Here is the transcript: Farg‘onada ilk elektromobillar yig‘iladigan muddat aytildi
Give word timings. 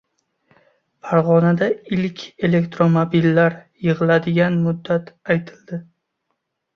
Farg‘onada 1.09 1.65
ilk 1.97 2.23
elektromobillar 2.47 3.57
yig‘iladigan 3.89 4.57
muddat 4.65 5.13
aytildi 5.35 5.81